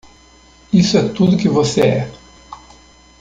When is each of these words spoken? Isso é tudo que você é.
Isso 0.73 0.97
é 0.97 1.09
tudo 1.09 1.37
que 1.37 1.47
você 1.47 1.81
é. 1.81 2.11